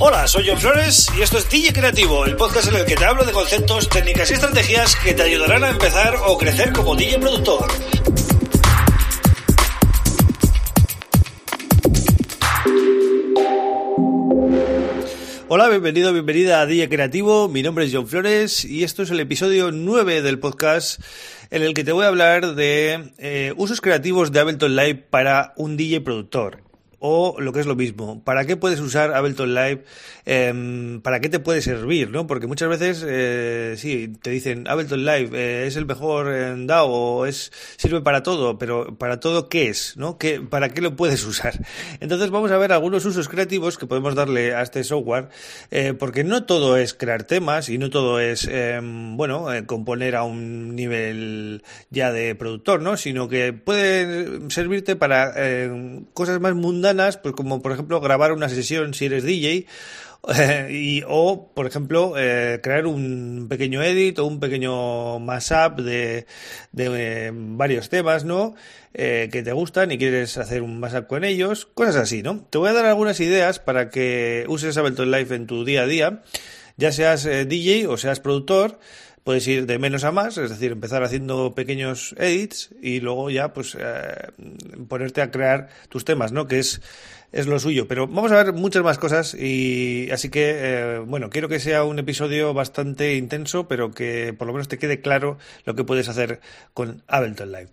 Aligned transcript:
Hola, 0.00 0.28
soy 0.28 0.44
John 0.46 0.58
Flores 0.58 1.08
y 1.18 1.22
esto 1.22 1.38
es 1.38 1.50
DJ 1.50 1.72
Creativo, 1.72 2.24
el 2.24 2.36
podcast 2.36 2.68
en 2.68 2.76
el 2.76 2.86
que 2.86 2.94
te 2.94 3.04
hablo 3.04 3.24
de 3.24 3.32
conceptos, 3.32 3.88
técnicas 3.88 4.30
y 4.30 4.34
estrategias 4.34 4.94
que 4.94 5.12
te 5.12 5.22
ayudarán 5.22 5.64
a 5.64 5.70
empezar 5.70 6.14
o 6.24 6.38
crecer 6.38 6.72
como 6.72 6.94
DJ 6.94 7.18
productor. 7.18 7.66
Hola, 15.48 15.68
bienvenido, 15.68 16.12
bienvenida 16.12 16.60
a 16.60 16.66
DJ 16.66 16.88
Creativo. 16.88 17.48
Mi 17.48 17.64
nombre 17.64 17.84
es 17.84 17.90
John 17.92 18.06
Flores 18.06 18.64
y 18.64 18.84
esto 18.84 19.02
es 19.02 19.10
el 19.10 19.18
episodio 19.18 19.72
9 19.72 20.22
del 20.22 20.38
podcast 20.38 21.02
en 21.50 21.64
el 21.64 21.74
que 21.74 21.82
te 21.82 21.90
voy 21.90 22.04
a 22.04 22.08
hablar 22.08 22.54
de 22.54 23.10
eh, 23.18 23.52
usos 23.56 23.80
creativos 23.80 24.30
de 24.30 24.38
Ableton 24.38 24.76
Live 24.76 25.06
para 25.10 25.54
un 25.56 25.76
DJ 25.76 26.02
productor 26.02 26.67
o 27.00 27.36
lo 27.38 27.52
que 27.52 27.60
es 27.60 27.66
lo 27.66 27.76
mismo, 27.76 28.22
¿para 28.24 28.44
qué 28.44 28.56
puedes 28.56 28.80
usar 28.80 29.14
Ableton 29.14 29.54
Live? 29.54 29.84
Em, 30.26 31.00
¿Para 31.00 31.20
qué 31.20 31.28
te 31.28 31.38
puede 31.38 31.62
servir? 31.62 32.10
¿no? 32.10 32.26
Porque 32.26 32.46
muchas 32.46 32.68
veces, 32.68 33.04
eh, 33.06 33.74
sí, 33.76 34.12
te 34.20 34.30
dicen 34.30 34.66
Ableton 34.66 35.04
Live 35.04 35.30
eh, 35.32 35.66
es 35.66 35.76
el 35.76 35.86
mejor 35.86 36.66
DAO 36.66 37.26
es, 37.26 37.52
sirve 37.76 38.00
para 38.00 38.22
todo, 38.22 38.58
pero 38.58 38.98
¿para 38.98 39.20
todo 39.20 39.48
qué 39.48 39.68
es? 39.68 39.96
¿no? 39.96 40.18
¿Qué, 40.18 40.40
¿Para 40.40 40.70
qué 40.70 40.80
lo 40.80 40.96
puedes 40.96 41.24
usar? 41.24 41.54
Entonces 42.00 42.30
vamos 42.30 42.50
a 42.50 42.58
ver 42.58 42.72
algunos 42.72 43.04
usos 43.04 43.28
creativos 43.28 43.78
que 43.78 43.86
podemos 43.86 44.16
darle 44.16 44.54
a 44.54 44.62
este 44.62 44.82
software, 44.82 45.28
eh, 45.70 45.94
porque 45.94 46.24
no 46.24 46.44
todo 46.44 46.76
es 46.76 46.94
crear 46.94 47.22
temas 47.22 47.68
y 47.68 47.78
no 47.78 47.90
todo 47.90 48.18
es, 48.18 48.48
em, 48.50 49.16
bueno, 49.16 49.52
eh, 49.52 49.66
componer 49.66 50.16
a 50.16 50.24
un 50.24 50.74
nivel 50.74 51.62
ya 51.90 52.12
de 52.12 52.34
productor, 52.34 52.82
¿no? 52.82 52.96
Sino 52.96 53.28
que 53.28 53.52
puede 53.52 54.50
servirte 54.50 54.96
para 54.96 55.32
em, 55.36 56.04
cosas 56.12 56.40
más 56.40 56.54
mundanas 56.54 56.87
pues 57.22 57.34
como 57.34 57.62
por 57.62 57.72
ejemplo 57.72 58.00
grabar 58.00 58.32
una 58.32 58.48
sesión 58.48 58.94
si 58.94 59.06
eres 59.06 59.24
DJ, 59.24 59.66
y, 60.70 61.02
o, 61.06 61.50
por 61.54 61.66
ejemplo, 61.66 62.14
eh, 62.16 62.60
crear 62.62 62.86
un 62.86 63.46
pequeño 63.48 63.82
edit 63.82 64.18
o 64.18 64.26
un 64.26 64.40
pequeño 64.40 65.18
mashup 65.20 65.80
de, 65.80 66.26
de 66.72 67.26
eh, 67.26 67.30
varios 67.32 67.88
temas, 67.88 68.24
¿no? 68.24 68.54
Eh, 68.94 69.28
que 69.30 69.42
te 69.42 69.52
gustan 69.52 69.92
y 69.92 69.98
quieres 69.98 70.36
hacer 70.36 70.62
un 70.62 70.80
mashup 70.80 71.06
con 71.06 71.24
ellos, 71.24 71.66
cosas 71.66 71.96
así, 71.96 72.22
¿no? 72.22 72.44
Te 72.50 72.58
voy 72.58 72.68
a 72.68 72.72
dar 72.72 72.86
algunas 72.86 73.20
ideas 73.20 73.58
para 73.58 73.90
que 73.90 74.44
uses 74.48 74.76
Ableton 74.76 75.10
Live 75.10 75.34
en 75.34 75.46
tu 75.46 75.64
día 75.64 75.82
a 75.82 75.86
día, 75.86 76.22
ya 76.76 76.92
seas 76.92 77.24
DJ 77.24 77.86
o 77.86 77.96
seas 77.96 78.20
productor, 78.20 78.78
puedes 79.28 79.46
ir 79.46 79.66
de 79.66 79.78
menos 79.78 80.04
a 80.04 80.10
más, 80.10 80.38
es 80.38 80.48
decir, 80.48 80.72
empezar 80.72 81.04
haciendo 81.04 81.54
pequeños 81.54 82.14
edits 82.16 82.70
y 82.80 83.00
luego 83.00 83.28
ya 83.28 83.52
pues 83.52 83.76
eh, 83.78 84.30
ponerte 84.88 85.20
a 85.20 85.30
crear 85.30 85.68
tus 85.90 86.06
temas, 86.06 86.32
¿no? 86.32 86.46
Que 86.46 86.60
es 86.60 86.80
es 87.30 87.46
lo 87.46 87.58
suyo. 87.58 87.86
Pero 87.86 88.06
vamos 88.06 88.32
a 88.32 88.42
ver 88.42 88.54
muchas 88.54 88.82
más 88.82 88.96
cosas 88.96 89.34
y 89.34 90.08
así 90.12 90.30
que, 90.30 90.54
eh, 90.56 90.98
bueno, 91.00 91.28
quiero 91.28 91.50
que 91.50 91.60
sea 91.60 91.84
un 91.84 91.98
episodio 91.98 92.54
bastante 92.54 93.16
intenso, 93.16 93.68
pero 93.68 93.90
que 93.90 94.32
por 94.32 94.46
lo 94.46 94.54
menos 94.54 94.66
te 94.66 94.78
quede 94.78 95.02
claro 95.02 95.36
lo 95.66 95.74
que 95.74 95.84
puedes 95.84 96.08
hacer 96.08 96.40
con 96.72 97.02
Ableton 97.06 97.52
Live. 97.52 97.68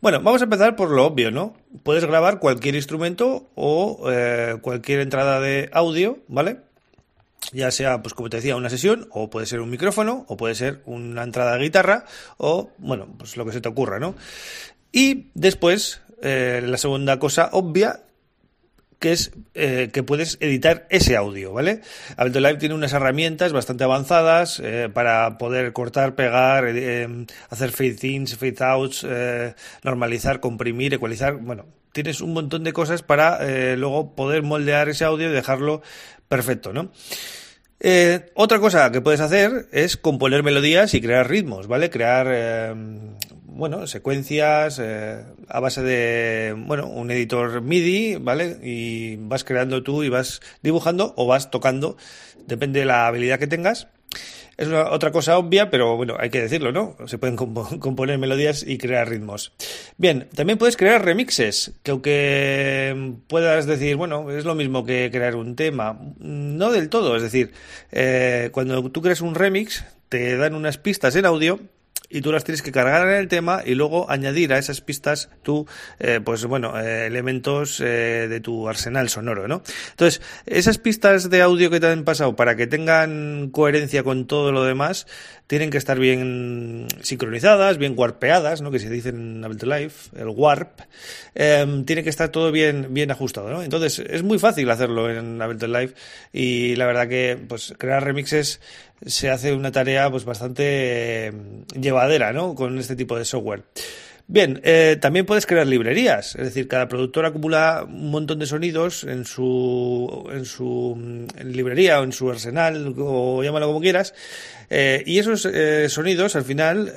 Bueno, 0.00 0.22
vamos 0.22 0.40
a 0.40 0.44
empezar 0.44 0.74
por 0.74 0.88
lo 0.88 1.04
obvio, 1.04 1.30
¿no? 1.30 1.54
Puedes 1.82 2.06
grabar 2.06 2.38
cualquier 2.38 2.76
instrumento 2.76 3.50
o 3.54 4.10
eh, 4.10 4.56
cualquier 4.62 5.00
entrada 5.00 5.38
de 5.38 5.68
audio, 5.74 6.20
¿vale? 6.28 6.60
Ya 7.52 7.70
sea, 7.70 8.02
pues 8.02 8.14
como 8.14 8.30
te 8.30 8.38
decía, 8.38 8.56
una 8.56 8.70
sesión, 8.70 9.08
o 9.10 9.30
puede 9.30 9.46
ser 9.46 9.60
un 9.60 9.70
micrófono, 9.70 10.24
o 10.28 10.36
puede 10.36 10.54
ser 10.54 10.82
una 10.86 11.22
entrada 11.22 11.56
de 11.56 11.64
guitarra, 11.64 12.04
o, 12.36 12.70
bueno, 12.78 13.08
pues 13.18 13.36
lo 13.36 13.44
que 13.44 13.52
se 13.52 13.60
te 13.60 13.68
ocurra, 13.68 13.98
¿no? 13.98 14.14
Y 14.92 15.30
después, 15.34 16.02
eh, 16.22 16.62
la 16.64 16.78
segunda 16.78 17.18
cosa 17.18 17.50
obvia, 17.52 18.00
que 18.98 19.12
es 19.12 19.32
eh, 19.54 19.90
que 19.92 20.02
puedes 20.02 20.38
editar 20.40 20.86
ese 20.88 21.16
audio, 21.16 21.52
¿vale? 21.52 21.82
Ableton 22.16 22.42
Live 22.42 22.56
tiene 22.56 22.74
unas 22.74 22.92
herramientas 22.92 23.52
bastante 23.52 23.84
avanzadas 23.84 24.60
eh, 24.64 24.88
para 24.92 25.36
poder 25.36 25.72
cortar, 25.72 26.14
pegar, 26.14 26.64
hacer 27.50 27.70
fade 27.72 28.06
ins, 28.06 28.36
fade 28.36 28.56
outs, 28.60 29.06
normalizar, 29.82 30.40
comprimir, 30.40 30.94
ecualizar, 30.94 31.34
bueno, 31.34 31.66
tienes 31.94 32.20
un 32.20 32.34
montón 32.34 32.64
de 32.64 32.74
cosas 32.74 33.02
para 33.02 33.40
luego 33.76 34.14
poder 34.14 34.42
moldear 34.42 34.90
ese 34.90 35.06
audio 35.06 35.30
y 35.30 35.32
dejarlo 35.32 35.80
perfecto, 36.28 36.74
¿no? 36.74 36.90
Eh, 37.86 38.30
otra 38.34 38.60
cosa 38.60 38.90
que 38.90 39.02
puedes 39.02 39.20
hacer 39.20 39.68
es 39.70 39.98
componer 39.98 40.42
melodías 40.42 40.94
y 40.94 41.02
crear 41.02 41.28
ritmos, 41.28 41.66
¿vale? 41.66 41.90
Crear, 41.90 42.26
eh, 42.30 42.74
bueno, 43.44 43.86
secuencias 43.86 44.80
eh, 44.82 45.22
a 45.48 45.60
base 45.60 45.82
de, 45.82 46.54
bueno, 46.56 46.86
un 46.86 47.10
editor 47.10 47.60
MIDI, 47.60 48.16
¿vale? 48.16 48.56
Y 48.62 49.16
vas 49.16 49.44
creando 49.44 49.82
tú 49.82 50.02
y 50.02 50.08
vas 50.08 50.40
dibujando 50.62 51.12
o 51.18 51.26
vas 51.26 51.50
tocando, 51.50 51.98
depende 52.46 52.80
de 52.80 52.86
la 52.86 53.06
habilidad 53.06 53.38
que 53.38 53.48
tengas. 53.48 53.88
Es 54.56 54.68
una, 54.68 54.90
otra 54.90 55.10
cosa 55.12 55.38
obvia, 55.38 55.70
pero 55.70 55.96
bueno, 55.96 56.16
hay 56.18 56.30
que 56.30 56.40
decirlo, 56.40 56.72
¿no? 56.72 56.96
Se 57.06 57.18
pueden 57.18 57.36
componer 57.36 58.18
melodías 58.18 58.64
y 58.66 58.78
crear 58.78 59.08
ritmos. 59.08 59.52
Bien, 59.96 60.28
también 60.34 60.58
puedes 60.58 60.76
crear 60.76 61.04
remixes, 61.04 61.72
que 61.82 61.90
aunque 61.90 63.14
puedas 63.28 63.66
decir, 63.66 63.96
bueno, 63.96 64.30
es 64.30 64.44
lo 64.44 64.54
mismo 64.54 64.84
que 64.84 65.10
crear 65.12 65.36
un 65.36 65.56
tema, 65.56 65.98
no 66.18 66.70
del 66.70 66.88
todo, 66.88 67.16
es 67.16 67.22
decir, 67.22 67.52
eh, 67.92 68.50
cuando 68.52 68.90
tú 68.90 69.02
creas 69.02 69.20
un 69.20 69.34
remix, 69.34 69.84
te 70.08 70.36
dan 70.36 70.54
unas 70.54 70.78
pistas 70.78 71.16
en 71.16 71.26
audio 71.26 71.60
y 72.08 72.20
tú 72.20 72.32
las 72.32 72.44
tienes 72.44 72.62
que 72.62 72.72
cargar 72.72 73.08
en 73.08 73.14
el 73.14 73.28
tema 73.28 73.62
y 73.64 73.74
luego 73.74 74.10
añadir 74.10 74.52
a 74.52 74.58
esas 74.58 74.80
pistas 74.80 75.30
tú, 75.42 75.66
eh, 75.98 76.20
pues 76.24 76.44
bueno, 76.44 76.78
eh, 76.78 77.06
elementos 77.06 77.80
eh, 77.80 78.26
de 78.28 78.40
tu 78.40 78.68
arsenal 78.68 79.08
sonoro, 79.08 79.48
¿no? 79.48 79.62
Entonces, 79.90 80.22
esas 80.46 80.78
pistas 80.78 81.30
de 81.30 81.42
audio 81.42 81.70
que 81.70 81.80
te 81.80 81.86
han 81.86 82.04
pasado 82.04 82.36
para 82.36 82.56
que 82.56 82.66
tengan 82.66 83.50
coherencia 83.50 84.02
con 84.02 84.26
todo 84.26 84.52
lo 84.52 84.64
demás, 84.64 85.06
tienen 85.46 85.70
que 85.70 85.78
estar 85.78 85.98
bien 85.98 86.86
sincronizadas, 87.02 87.78
bien 87.78 87.94
warpeadas, 87.96 88.62
¿no? 88.62 88.70
Que 88.70 88.78
se 88.78 88.88
dice 88.88 89.10
en 89.10 89.42
Live, 89.42 89.92
el 90.16 90.28
warp, 90.28 90.80
em, 91.34 91.84
tiene 91.84 92.02
que 92.02 92.10
estar 92.10 92.30
todo 92.30 92.50
bien, 92.50 92.88
bien 92.90 93.10
ajustado, 93.10 93.50
¿no? 93.50 93.62
Entonces, 93.62 93.98
es 93.98 94.22
muy 94.22 94.38
fácil 94.38 94.70
hacerlo 94.70 95.10
en 95.10 95.38
Live 95.38 95.94
y 96.32 96.76
la 96.76 96.86
verdad 96.86 97.08
que, 97.08 97.38
pues, 97.48 97.74
crear 97.78 98.02
remixes 98.02 98.60
se 99.06 99.30
hace 99.30 99.52
una 99.52 99.70
tarea, 99.70 100.10
pues, 100.10 100.24
bastante 100.24 101.26
em, 101.26 101.63
llevadera, 101.80 102.32
¿no? 102.32 102.54
Con 102.54 102.78
este 102.78 102.96
tipo 102.96 103.16
de 103.18 103.24
software. 103.24 103.64
Bien, 104.26 104.58
eh, 104.64 104.96
también 105.02 105.26
puedes 105.26 105.44
crear 105.44 105.66
librerías, 105.66 106.34
es 106.36 106.44
decir, 106.44 106.66
cada 106.66 106.88
productor 106.88 107.26
acumula 107.26 107.84
un 107.86 108.10
montón 108.10 108.38
de 108.38 108.46
sonidos 108.46 109.04
en 109.04 109.26
su, 109.26 110.30
en 110.32 110.46
su 110.46 110.96
mm, 110.96 111.46
librería 111.50 112.00
o 112.00 112.04
en 112.04 112.12
su 112.12 112.30
arsenal, 112.30 112.94
o 112.96 113.44
llámalo 113.44 113.66
como 113.66 113.82
quieras, 113.82 114.14
eh, 114.70 115.02
y 115.04 115.18
esos 115.18 115.44
eh, 115.44 115.90
sonidos 115.90 116.36
al 116.36 116.44
final, 116.44 116.90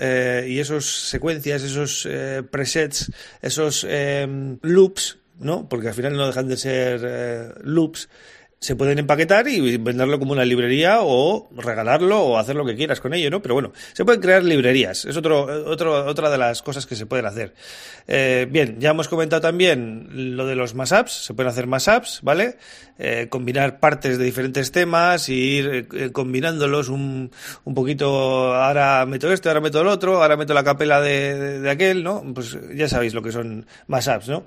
y 0.48 0.60
esas 0.60 0.86
secuencias, 0.86 1.64
esos 1.64 2.08
presets, 2.50 3.12
esos 3.42 3.86
loops, 4.62 5.18
¿no? 5.40 5.68
Porque 5.68 5.90
al 5.90 5.94
final 5.94 6.16
no 6.16 6.28
dejan 6.28 6.48
de 6.48 6.56
ser 6.56 7.56
loops, 7.62 8.08
se 8.60 8.76
pueden 8.76 8.98
empaquetar 8.98 9.48
y 9.48 9.78
venderlo 9.78 10.18
como 10.18 10.32
una 10.32 10.44
librería 10.44 11.02
o 11.02 11.48
regalarlo 11.56 12.22
o 12.22 12.38
hacer 12.40 12.56
lo 12.56 12.66
que 12.66 12.76
quieras 12.76 13.00
con 13.00 13.14
ello, 13.14 13.30
¿no? 13.30 13.40
Pero 13.40 13.54
bueno, 13.54 13.72
se 13.94 14.04
pueden 14.04 14.20
crear 14.20 14.44
librerías. 14.44 15.06
Es 15.06 15.16
otro, 15.16 15.44
otro, 15.70 16.06
otra 16.06 16.32
de 16.32 16.40
las 16.40 16.64
cosas 16.64 16.88
que 16.88 16.96
se 16.96 17.06
pueden 17.06 17.28
hacer. 17.28 17.54
Eh, 18.08 18.48
bien, 18.50 18.78
ya 18.80 18.92
hemos 18.92 19.08
comentado 19.08 19.42
también 19.42 20.36
lo 20.36 20.48
de 20.48 20.56
los 20.56 20.74
mashups. 20.74 21.26
Se 21.26 21.36
pueden 21.36 21.52
hacer 21.52 21.68
mashups, 21.68 22.22
¿vale? 22.24 22.58
Eh, 22.98 23.28
combinar 23.30 23.80
partes 23.80 24.18
de 24.18 24.26
diferentes 24.26 24.72
temas 24.72 25.30
y 25.30 25.34
ir 25.36 25.88
eh, 25.94 26.12
combinándolos 26.12 26.90
un, 26.90 27.30
un 27.64 27.74
poquito. 27.76 28.56
Ahora 28.56 29.06
meto 29.06 29.32
este, 29.32 29.50
ahora 29.50 29.62
meto 29.62 29.82
el 29.82 29.88
otro, 29.88 30.24
ahora 30.24 30.36
meto 30.36 30.56
la 30.56 30.64
capela 30.64 31.00
de, 31.00 31.60
de, 31.60 31.70
aquel, 31.70 32.04
¿no? 32.04 32.24
Pues 32.34 32.58
ya 32.74 32.90
sabéis 32.90 33.14
lo 33.14 33.22
que 33.22 33.32
son 33.32 33.68
mashups, 33.86 34.30
¿no? 34.30 34.46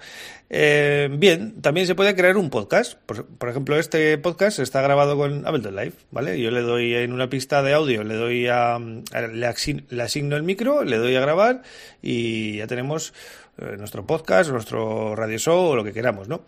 bien, 0.50 1.62
también 1.62 1.87
se 1.87 1.94
puede 1.94 2.16
crear 2.16 2.37
un 2.37 2.50
podcast. 2.50 2.94
Por, 3.06 3.25
por 3.25 3.49
ejemplo, 3.49 3.78
este 3.78 4.00
este 4.00 4.16
podcast 4.16 4.59
está 4.61 4.81
grabado 4.81 5.15
con 5.19 5.47
Ableton 5.47 5.76
Live, 5.76 5.93
¿vale? 6.11 6.41
Yo 6.41 6.50
le 6.50 6.62
doy 6.62 6.94
en 6.94 7.12
una 7.12 7.29
pista 7.29 7.62
de 7.62 7.75
audio, 7.75 8.02
le 8.02 8.14
doy 8.14 8.47
a, 8.47 8.79
le, 8.79 9.47
asigno 9.47 10.37
el 10.37 10.43
micro, 10.43 10.85
le 10.85 10.97
doy 10.97 11.17
a 11.17 11.20
grabar 11.20 11.61
y 12.00 12.56
ya 12.56 12.67
tenemos 12.67 13.12
eh, 13.58 13.76
nuestro 13.76 14.06
podcast, 14.06 14.50
nuestro 14.50 15.14
radio 15.14 15.37
show 15.37 15.67
o 15.67 15.76
lo 15.76 15.85
que 15.85 15.93
queramos, 15.93 16.29
¿no? 16.29 16.44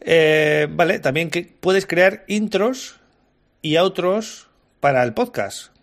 Eh, 0.00 0.68
vale, 0.70 0.98
también 0.98 1.28
que 1.28 1.42
puedes 1.60 1.84
crear 1.84 2.24
intros 2.28 2.96
y 3.60 3.76
outros 3.76 4.48
para 4.80 5.02
el 5.02 5.12
podcast 5.12 5.75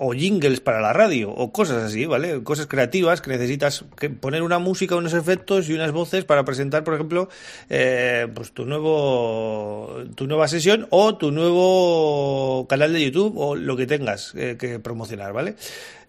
o 0.00 0.12
jingles 0.12 0.60
para 0.60 0.80
la 0.80 0.92
radio 0.92 1.30
o 1.30 1.50
cosas 1.52 1.82
así, 1.82 2.06
¿vale? 2.06 2.42
Cosas 2.44 2.68
creativas 2.68 3.20
que 3.20 3.30
necesitas 3.30 3.84
poner 4.20 4.42
una 4.42 4.60
música, 4.60 4.94
unos 4.94 5.12
efectos 5.12 5.68
y 5.68 5.74
unas 5.74 5.90
voces 5.90 6.24
para 6.24 6.44
presentar, 6.44 6.84
por 6.84 6.94
ejemplo, 6.94 7.28
eh, 7.68 8.28
pues 8.32 8.52
tu 8.52 8.64
nuevo 8.64 10.04
tu 10.14 10.28
nueva 10.28 10.46
sesión 10.46 10.86
o 10.90 11.16
tu 11.16 11.32
nuevo 11.32 12.66
canal 12.68 12.92
de 12.92 13.04
YouTube 13.04 13.36
o 13.36 13.56
lo 13.56 13.76
que 13.76 13.86
tengas 13.86 14.32
eh, 14.36 14.56
que 14.56 14.78
promocionar, 14.78 15.32
¿vale? 15.32 15.56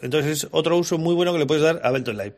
Entonces 0.01 0.43
es 0.43 0.47
otro 0.51 0.77
uso 0.77 0.99
muy 0.99 1.15
bueno 1.15 1.33
que 1.33 1.39
le 1.39 1.47
puedes 1.47 1.63
dar 1.63 1.81
a 1.83 1.87
Ableton 1.87 2.15
Live. 2.15 2.35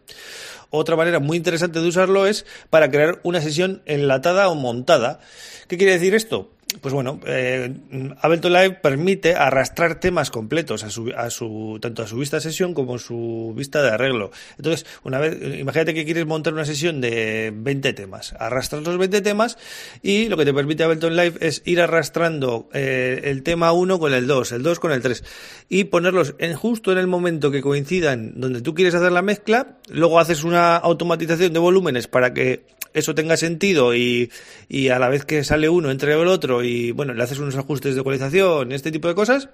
Otra 0.69 0.95
manera 0.95 1.19
muy 1.19 1.35
interesante 1.35 1.81
de 1.81 1.87
usarlo 1.87 2.25
es 2.25 2.45
para 2.69 2.89
crear 2.89 3.19
una 3.23 3.41
sesión 3.41 3.81
enlatada 3.85 4.47
o 4.47 4.55
montada. 4.55 5.19
¿Qué 5.67 5.77
quiere 5.77 5.93
decir 5.93 6.15
esto? 6.15 6.49
Pues 6.79 6.93
bueno, 6.93 7.19
eh, 7.25 7.73
Ableton 8.21 8.53
Live 8.53 8.79
permite 8.81 9.35
arrastrar 9.35 9.99
temas 9.99 10.31
completos 10.31 10.83
a 10.83 10.89
su, 10.89 11.11
a 11.15 11.29
su, 11.29 11.79
tanto 11.81 12.03
a 12.03 12.07
su 12.07 12.17
vista 12.17 12.39
sesión 12.39 12.73
como 12.73 12.95
a 12.95 12.99
su 12.99 13.53
vista 13.55 13.81
de 13.81 13.89
arreglo. 13.89 14.31
Entonces, 14.57 14.85
una 15.03 15.19
vez, 15.19 15.37
imagínate 15.59 15.93
que 15.93 16.05
quieres 16.05 16.25
montar 16.25 16.53
una 16.53 16.65
sesión 16.65 17.01
de 17.01 17.51
20 17.53 17.93
temas, 17.93 18.33
arrastras 18.39 18.83
los 18.83 18.97
20 18.97 19.21
temas 19.21 19.57
y 20.01 20.29
lo 20.29 20.37
que 20.37 20.45
te 20.45 20.53
permite 20.53 20.83
Ableton 20.83 21.15
Live 21.15 21.33
es 21.41 21.61
ir 21.65 21.81
arrastrando 21.81 22.69
eh, 22.73 23.21
el 23.25 23.43
tema 23.43 23.73
1 23.73 23.99
con 23.99 24.13
el 24.13 24.27
2, 24.27 24.53
el 24.53 24.63
2 24.63 24.79
con 24.79 24.91
el 24.91 25.01
3 25.01 25.23
y 25.69 25.85
ponerlos 25.85 26.35
en, 26.39 26.55
justo 26.55 26.91
en 26.91 26.97
el 26.97 27.07
momento 27.07 27.51
que 27.51 27.61
coincidan 27.61 28.39
donde 28.39 28.61
tú 28.61 28.73
quieres 28.73 28.95
hacer 28.95 29.11
la 29.11 29.21
mezcla, 29.21 29.77
luego 29.89 30.19
haces 30.19 30.43
una 30.43 30.77
automatización 30.77 31.53
de 31.53 31.59
volúmenes 31.59 32.07
para 32.07 32.33
que 32.33 32.63
eso 32.93 33.15
tenga 33.15 33.37
sentido 33.37 33.95
y, 33.95 34.31
y 34.67 34.89
a 34.89 34.99
la 34.99 35.09
vez 35.09 35.25
que 35.25 35.43
sale 35.43 35.69
uno 35.69 35.91
entre 35.91 36.13
el 36.13 36.27
otro 36.27 36.60
y 36.63 36.91
bueno, 36.91 37.13
le 37.13 37.23
haces 37.23 37.39
unos 37.39 37.55
ajustes 37.55 37.95
de 37.95 38.01
ecualización, 38.01 38.71
este 38.71 38.91
tipo 38.91 39.07
de 39.07 39.15
cosas 39.15 39.49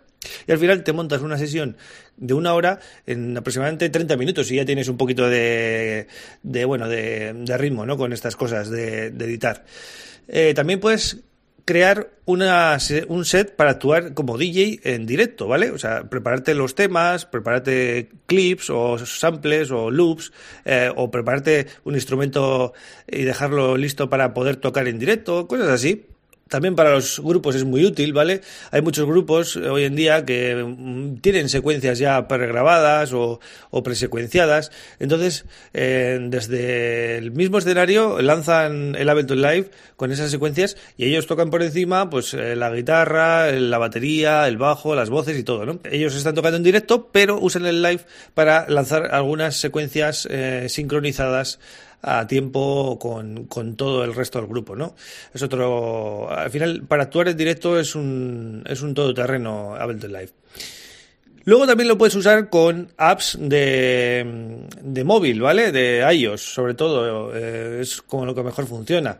y 0.48 0.52
al 0.52 0.58
final 0.58 0.84
te 0.84 0.94
montas 0.94 1.22
una 1.22 1.38
sesión 1.38 1.78
de 2.18 2.34
una 2.34 2.54
hora 2.54 2.80
en 3.06 3.38
aproximadamente 3.38 3.90
30 3.90 4.18
minutos 4.18 4.52
y 4.52 4.56
ya 4.56 4.66
tienes 4.66 4.88
un 4.88 4.98
poquito 4.98 5.30
de, 5.30 6.08
de 6.44 6.66
bueno, 6.66 6.88
de, 6.88 7.58
ritmo, 7.58 7.86
¿no? 7.86 7.98
Con 7.98 8.14
estas 8.14 8.36
cosas 8.36 8.70
de, 8.70 9.12
de 9.12 9.26
editar. 9.26 9.66
Eh, 10.28 10.54
también 10.54 10.80
puedes 10.80 11.24
crear 11.68 12.12
una, 12.24 12.78
un 13.10 13.26
set 13.26 13.58
para 13.58 13.72
actuar 13.72 14.14
como 14.14 14.38
DJ 14.38 14.80
en 14.84 15.06
directo, 15.06 15.50
¿vale? 15.50 15.72
O 15.72 15.78
sea, 15.78 16.06
prepararte 16.10 16.56
los 16.56 16.76
temas, 16.76 17.26
prepararte 17.26 18.10
clips 18.26 18.70
o 18.70 18.98
samples 18.98 19.70
o 19.72 19.92
loops, 19.92 20.32
eh, 20.64 20.90
o 20.96 21.12
prepararte 21.12 21.68
un 21.84 21.96
instrumento 21.96 22.72
y 23.06 23.24
dejarlo 23.24 23.76
listo 23.76 24.10
para 24.10 24.34
poder 24.34 24.56
tocar 24.56 24.88
en 24.88 24.98
directo, 24.98 25.46
cosas 25.48 25.68
así 25.68 26.06
también 26.50 26.76
para 26.76 26.92
los 26.92 27.20
grupos 27.20 27.56
es 27.56 27.64
muy 27.64 27.86
útil, 27.86 28.14
¿vale? 28.14 28.42
Hay 28.72 28.82
muchos 28.82 29.06
grupos 29.06 29.56
eh, 29.56 29.70
hoy 29.70 29.84
en 29.84 29.96
día 29.96 30.26
que 30.26 30.56
mm, 30.56 31.18
tienen 31.18 31.50
secuencias 31.50 32.00
ya 32.00 32.28
pregrabadas 32.28 33.14
o, 33.14 33.40
o 33.70 33.84
presecuenciadas. 33.84 34.72
Entonces, 35.00 35.46
eh, 35.74 36.20
desde 36.22 37.18
el 37.18 37.32
mismo 37.32 37.58
escenario 37.58 38.22
lanzan 38.22 38.96
el 38.96 39.10
Ableton 39.10 39.42
Live 39.42 39.72
con 39.96 40.12
esas 40.12 40.32
secuencias 40.32 40.78
y 40.98 41.06
ellos 41.06 41.28
tocan 41.28 41.50
por 41.50 41.64
encima 41.64 42.10
pues 42.10 42.34
eh, 42.34 42.56
la 42.56 42.70
guitarra, 42.70 43.52
la 43.52 43.78
batería, 43.78 44.48
el 44.48 44.58
bajo, 44.58 44.96
las 44.96 45.10
voces 45.10 45.38
y 45.38 45.44
todo, 45.44 45.66
¿no? 45.66 45.80
Ellos 45.90 46.16
están 46.16 46.36
tocando 46.36 46.58
en 46.58 46.64
directo, 46.64 47.10
pero 47.12 47.40
usan 47.40 47.66
el 47.66 47.82
live 47.82 48.02
para 48.34 48.68
lanzar 48.70 49.14
algunas 49.14 49.58
secuencias 49.58 50.28
eh, 50.30 50.68
sincronizadas 50.70 51.60
a 52.02 52.28
tiempo 52.28 52.98
con, 53.00 53.46
con, 53.46 53.76
todo 53.76 54.04
el 54.04 54.14
resto 54.14 54.40
del 54.40 54.48
grupo, 54.48 54.76
¿no? 54.76 54.96
Es 55.34 55.42
otro... 55.42 56.30
Al 56.30 56.50
final, 56.50 56.84
para 56.88 57.04
actuar 57.04 57.28
en 57.30 57.38
directo 57.38 57.80
es 57.80 57.96
un, 57.96 58.64
es 58.68 58.82
un 58.82 58.94
todoterreno 58.94 59.76
Ableton 59.76 60.14
Live. 60.14 60.32
Luego 61.48 61.66
también 61.66 61.88
lo 61.88 61.98
puedes 61.98 62.14
usar 62.16 62.50
con 62.50 62.92
apps 62.98 63.38
de, 63.40 64.68
de 64.82 65.04
móvil, 65.06 65.42
¿vale? 65.42 65.72
De 65.72 66.06
iOS, 66.14 66.42
sobre 66.42 66.74
todo. 66.74 67.34
Eh, 67.34 67.80
es 67.82 68.02
como 68.02 68.26
lo 68.26 68.36
que 68.36 68.44
mejor 68.44 68.68
funciona. 68.68 69.18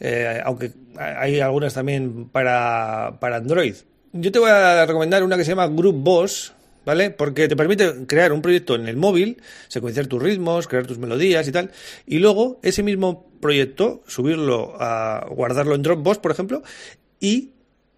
Eh, 0.00 0.40
aunque 0.44 0.72
hay 0.96 1.38
algunas 1.38 1.74
también 1.74 2.28
para, 2.30 3.18
para 3.20 3.36
Android. 3.36 3.76
Yo 4.12 4.32
te 4.32 4.38
voy 4.40 4.50
a 4.50 4.86
recomendar 4.86 5.22
una 5.22 5.36
que 5.36 5.44
se 5.44 5.50
llama 5.50 5.68
Group 5.68 5.96
Boss, 6.02 6.52
¿vale? 6.88 7.10
Porque 7.10 7.48
te 7.48 7.54
permite 7.54 8.06
crear 8.06 8.32
un 8.32 8.40
proyecto 8.40 8.74
en 8.74 8.88
el 8.88 8.96
móvil, 8.96 9.42
secuenciar 9.68 10.06
tus 10.06 10.22
ritmos, 10.22 10.66
crear 10.68 10.86
tus 10.86 10.96
melodías 10.96 11.46
y 11.46 11.52
tal, 11.52 11.70
y 12.06 12.18
luego 12.18 12.60
ese 12.62 12.82
mismo 12.82 13.30
proyecto 13.42 14.02
subirlo 14.06 14.74
a 14.80 15.26
guardarlo 15.28 15.74
en 15.74 15.82
Dropbox, 15.82 16.16
por 16.16 16.30
ejemplo, 16.30 16.62
y 17.20 17.50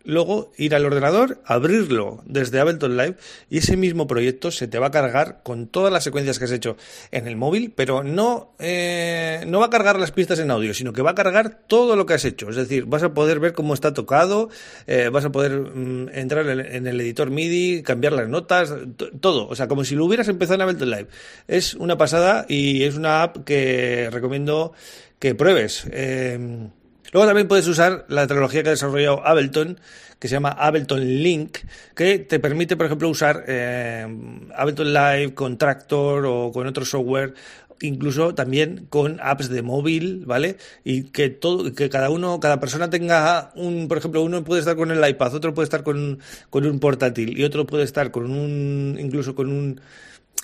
luego 0.05 0.51
ir 0.57 0.75
al 0.75 0.85
ordenador, 0.85 1.41
abrirlo 1.45 2.23
desde 2.25 2.61
Ableton 2.61 2.97
Live 2.97 3.17
y 3.49 3.59
ese 3.59 3.77
mismo 3.77 4.07
proyecto 4.07 4.51
se 4.51 4.69
te 4.69 4.79
va 4.79 4.89
a 4.89 4.91
cargar 4.91 5.41
con 5.43 5.67
todas 5.67 5.93
las 5.93 6.05
secuencias 6.05 6.39
que 6.39 6.47
has 6.47 6.53
hecho 6.53 6.77
en 7.11 7.27
el 7.27 7.37
móvil, 7.37 7.73
pero 7.75 8.03
no, 8.03 8.55
eh, 8.59 9.45
no 9.47 9.61
va 9.61 9.67
a 9.67 9.71
cargar 9.71 9.99
las 9.99 10.13
pistas 10.13 10.39
en 10.39 10.51
audio, 10.51 10.75
sino 10.75 10.93
que 10.93 11.03
va 11.03 11.11
a 11.11 11.15
cargar 11.15 11.61
todo 11.67 11.97
lo 11.97 12.07
que 12.07 12.15
has 12.15 12.25
hecho. 12.25 12.49
Es 12.51 12.57
decir, 12.57 12.87
vas 12.87 13.03
a 13.03 13.15
poder 13.15 13.41
ver 13.41 13.53
cómo 13.53 13.75
está 13.75 13.93
tocado, 13.93 14.49
eh, 14.87 15.11
vas 15.13 15.25
a 15.25 15.33
poder 15.33 15.53
mm, 15.53 16.11
entrar 16.13 16.49
en 16.49 16.87
el 16.87 17.01
editor 17.01 17.31
MIDI, 17.31 17.83
cambiar 17.83 18.13
las 18.13 18.29
notas, 18.29 18.75
todo. 19.21 19.49
O 19.49 19.55
sea, 19.55 19.69
como 19.69 19.85
si 19.85 19.95
lo 19.95 20.05
hubieras 20.07 20.29
empezado 20.29 20.57
en 20.57 20.63
Ableton 20.63 20.91
Live. 20.91 21.07
Es 21.49 21.75
una 21.75 21.99
pasada 21.99 22.47
y 22.49 22.85
es 22.85 22.97
una 22.97 23.23
app 23.23 23.45
que 23.45 24.09
recomiendo 24.11 24.73
que 25.19 25.35
pruebes. 25.35 25.85
Eh, 25.91 26.71
Luego 27.13 27.27
también 27.27 27.49
puedes 27.49 27.67
usar 27.67 28.05
la 28.09 28.27
tecnología 28.27 28.63
que 28.63 28.69
ha 28.69 28.73
desarrollado 28.73 29.27
Ableton, 29.27 29.81
que 30.19 30.29
se 30.29 30.35
llama 30.35 30.51
Ableton 30.51 31.01
Link, 31.23 31.59
que 31.95 32.19
te 32.19 32.39
permite, 32.39 32.77
por 32.77 32.87
ejemplo, 32.87 33.09
usar 33.09 33.45
eh, 33.49 34.07
Ableton 34.55 34.93
Live 34.93 35.35
con 35.35 35.59
Tractor 35.59 36.27
o 36.27 36.53
con 36.53 36.67
otro 36.67 36.85
software 36.85 37.35
incluso 37.81 38.35
también 38.35 38.87
con 38.89 39.19
apps 39.23 39.49
de 39.49 39.63
móvil, 39.63 40.25
¿vale? 40.27 40.57
Y 40.85 41.05
que 41.05 41.31
todo, 41.31 41.73
que 41.75 41.89
cada 41.89 42.11
uno, 42.11 42.39
cada 42.41 42.61
persona 42.61 42.91
tenga 42.91 43.53
un, 43.55 43.89
por 43.89 43.99
ejemplo, 43.99 44.23
uno 44.23 44.45
puede 44.45 44.61
estar 44.61 44.77
con 44.77 44.91
el 44.91 45.07
iPad, 45.09 45.35
otro 45.35 45.55
puede 45.55 45.65
estar 45.65 45.83
con, 45.83 46.19
con 46.51 46.67
un 46.67 46.79
portátil 46.79 47.39
y 47.39 47.45
otro 47.45 47.67
puede 47.67 47.85
estar 47.85 48.11
con 48.11 48.31
un, 48.31 48.99
incluso 49.01 49.35
con 49.35 49.51
un 49.51 49.81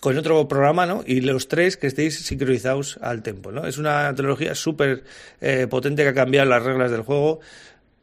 con 0.06 0.17
otro 0.17 0.47
programa, 0.47 0.87
¿no? 0.87 1.03
Y 1.05 1.20
los 1.20 1.49
tres 1.49 1.76
que 1.76 1.88
estéis 1.88 2.25
sincronizados 2.25 2.97
al 3.03 3.25
tempo, 3.25 3.50
¿no? 3.50 3.67
Es 3.67 3.76
una 3.76 4.14
tecnología 4.14 4.55
súper 4.55 5.03
eh, 5.41 5.67
potente 5.69 6.05
que 6.05 6.11
ha 6.11 6.14
cambiado 6.14 6.49
las 6.49 6.62
reglas 6.62 6.93
del 6.93 7.00
juego 7.00 7.41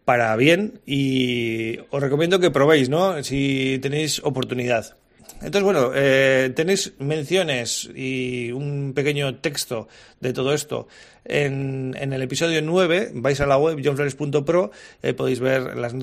para 0.03 0.35
bien 0.35 0.81
y 0.85 1.79
os 1.91 2.01
recomiendo 2.01 2.41
que 2.41 2.51
probéis, 2.51 2.89
¿no? 2.89 3.23
Si 3.23 3.79
tenéis 3.81 4.19
oportunidad. 4.21 4.97
Entonces, 5.43 5.63
bueno, 5.63 5.91
eh, 5.93 6.53
tenéis 6.55 6.93
menciones 6.99 7.89
y 7.93 8.51
un 8.53 8.93
pequeño 8.95 9.35
texto 9.35 9.89
de 10.21 10.31
todo 10.31 10.53
esto 10.53 10.87
en, 11.25 11.95
en 11.99 12.13
el 12.13 12.21
episodio 12.21 12.61
9. 12.61 13.11
Vais 13.15 13.41
a 13.41 13.45
la 13.45 13.57
web 13.57 13.81
johnflores.pro, 13.83 14.71
eh, 15.01 15.13
podéis 15.13 15.41
ver 15.41 15.75
las, 15.75 15.93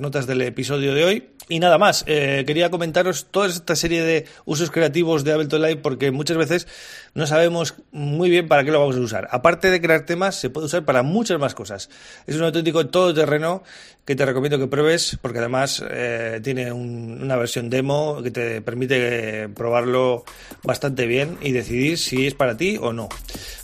notas 0.00 0.26
del 0.28 0.42
episodio 0.42 0.94
de 0.94 1.04
hoy. 1.04 1.28
Y 1.48 1.58
nada 1.58 1.76
más, 1.76 2.04
eh, 2.06 2.44
quería 2.46 2.70
comentaros 2.70 3.26
toda 3.32 3.48
esta 3.48 3.76
serie 3.76 4.02
de 4.02 4.26
usos 4.44 4.70
creativos 4.70 5.24
de 5.24 5.32
Ableton 5.32 5.60
Live 5.60 5.76
porque 5.76 6.10
muchas 6.10 6.36
veces 6.36 6.68
no 7.14 7.26
sabemos 7.26 7.74
muy 7.90 8.30
bien 8.30 8.48
para 8.48 8.64
qué 8.64 8.70
lo 8.70 8.80
vamos 8.80 8.96
a 8.96 9.00
usar. 9.00 9.28
Aparte 9.30 9.70
de 9.70 9.80
crear 9.80 10.06
temas, 10.06 10.36
se 10.36 10.50
puede 10.50 10.66
usar 10.66 10.84
para 10.84 11.02
muchas 11.02 11.38
más 11.38 11.54
cosas. 11.54 11.90
Es 12.26 12.36
un 12.36 12.44
auténtico 12.44 12.86
todoterreno 12.86 13.62
que 14.04 14.16
te 14.16 14.26
recomiendo 14.26 14.58
que 14.58 14.66
pruebes 14.66 15.18
porque 15.22 15.38
además 15.38 15.82
eh, 15.88 16.40
tiene 16.42 16.72
un, 16.72 17.20
una 17.22 17.36
versión 17.36 17.70
demo 17.70 18.22
que 18.22 18.30
te 18.30 18.60
permite 18.60 19.48
probarlo 19.48 20.24
bastante 20.62 21.06
bien 21.06 21.38
y 21.40 21.52
decidir 21.52 21.98
si 21.98 22.26
es 22.26 22.34
para 22.34 22.56
ti 22.56 22.78
o 22.80 22.92
no. 22.92 23.08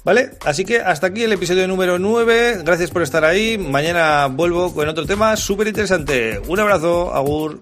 ¿Vale? 0.03 0.31
Así 0.45 0.65
que 0.65 0.79
hasta 0.79 1.09
aquí 1.09 1.25
el 1.25 1.33
episodio 1.33 1.69
número 1.69 1.99
9. 1.99 2.63
Gracias 2.65 2.91
por 2.91 3.03
estar 3.03 3.25
ahí. 3.25 3.59
Mañana 3.59 4.27
vuelvo 4.27 4.73
con 4.73 4.89
otro 4.89 5.05
tema 5.05 5.37
súper 5.37 5.69
interesante. 5.69 6.41
Un 6.49 6.59
abrazo, 6.59 7.15
Agur. 7.15 7.61